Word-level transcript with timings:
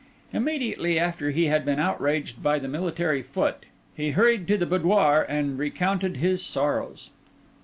Immediately 0.33 0.97
after 0.97 1.29
he 1.29 1.45
had 1.45 1.63
been 1.63 1.77
outraged 1.77 2.41
by 2.41 2.57
the 2.57 2.67
military 2.67 3.21
foot, 3.21 3.67
he 3.95 4.09
hurried 4.09 4.47
to 4.47 4.57
the 4.57 4.65
boudoir 4.65 5.23
and 5.29 5.59
recounted 5.59 6.17
his 6.17 6.41
sorrows. 6.43 7.11